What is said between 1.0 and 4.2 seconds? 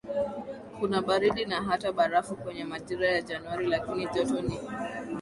baridi na hata barafu kwenye majira ya Januari lakini